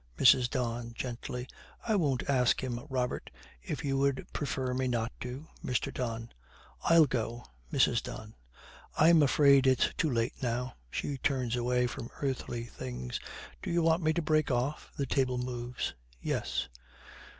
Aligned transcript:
MRS. 0.17 0.49
DON, 0.49 0.93
gently, 0.95 1.47
'I 1.87 1.95
won't 1.97 2.27
ask 2.27 2.63
him, 2.63 2.83
Robert, 2.89 3.29
if 3.61 3.85
you 3.85 3.99
would 3.99 4.25
prefer 4.33 4.73
me 4.73 4.87
not 4.87 5.11
to.' 5.19 5.47
MR. 5.63 5.93
DON. 5.93 6.29
'I'll 6.85 7.05
go.' 7.05 7.45
MRS. 7.71 8.01
DON. 8.01 8.33
'I'm 8.97 9.21
afraid 9.21 9.67
it 9.67 9.83
is 9.89 9.93
too 9.99 10.09
late 10.09 10.33
now.' 10.41 10.73
She 10.89 11.19
turns 11.19 11.55
away 11.55 11.85
from 11.85 12.09
earthly 12.19 12.63
things. 12.63 13.19
'Do 13.61 13.69
you 13.69 13.83
want 13.83 14.01
me 14.01 14.11
to 14.13 14.23
break 14.23 14.49
off?' 14.49 14.91
The 14.97 15.05
table 15.05 15.37
moves. 15.37 15.93
'Yes. 16.19 16.67